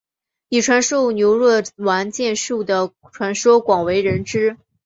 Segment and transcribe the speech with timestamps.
[0.49, 4.57] 以传授牛若丸剑术的传说广为人知。